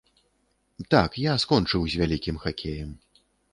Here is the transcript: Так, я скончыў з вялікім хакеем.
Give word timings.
Так, 0.95 1.19
я 1.25 1.33
скончыў 1.45 1.81
з 1.91 2.01
вялікім 2.01 2.43
хакеем. 2.47 2.91